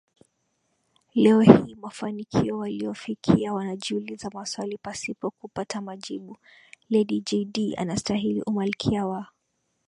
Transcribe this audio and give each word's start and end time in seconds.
leo 1.13 1.41
hii 1.41 1.75
mafanikio 1.75 2.57
waliyofikia 2.57 3.53
wanajiuliza 3.53 4.29
maswali 4.33 4.77
pasipo 4.77 5.31
kupata 5.31 5.81
majibu 5.81 6.37
Lady 6.89 7.21
Jaydee 7.21 7.73
anastahili 7.75 8.41
umalkia 8.43 9.05
wa 9.05 9.27